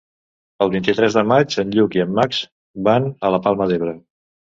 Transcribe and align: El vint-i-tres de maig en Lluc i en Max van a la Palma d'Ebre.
El 0.65 0.69
vint-i-tres 0.75 1.17
de 1.17 1.21
maig 1.31 1.57
en 1.63 1.73
Lluc 1.75 1.97
i 1.97 2.01
en 2.05 2.15
Max 2.21 2.39
van 2.89 3.07
a 3.29 3.31
la 3.37 3.41
Palma 3.45 3.69
d'Ebre. 3.73 3.95